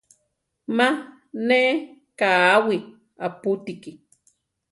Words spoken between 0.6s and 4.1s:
¡Ma neʼé káwi apútiki!